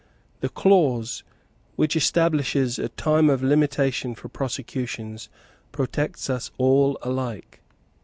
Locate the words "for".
4.15-4.29